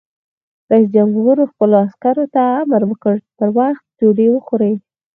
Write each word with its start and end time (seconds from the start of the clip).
رئیس 0.71 0.87
جمهور 0.95 1.35
خپلو 1.51 1.75
عسکرو 1.85 2.25
ته 2.35 2.41
امر 2.61 2.81
وکړ؛ 2.87 3.15
په 3.37 3.45
وخت 3.57 3.85
ډوډۍ 3.97 4.27
وخورئ! 4.31 4.73